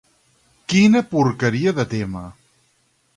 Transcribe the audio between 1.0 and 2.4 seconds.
porqueria de tema.